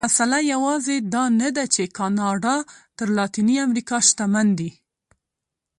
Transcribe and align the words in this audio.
مسئله 0.05 0.39
یوازې 0.53 0.95
دا 1.13 1.23
نه 1.41 1.49
ده 1.55 1.63
چې 1.73 1.83
کاناډا 1.97 2.55
تر 2.97 3.07
لاتینې 3.17 3.55
امریکا 3.67 3.97
شتمن 4.07 4.47
دي. 4.59 4.71